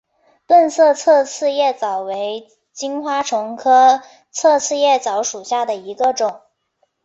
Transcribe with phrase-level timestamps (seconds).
[0.47, 6.41] 钝色侧刺叶蚤为金花虫科侧刺叶蚤属下的一个种。